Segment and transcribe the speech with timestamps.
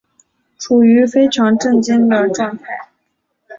[0.57, 2.89] 处於非常震惊的状态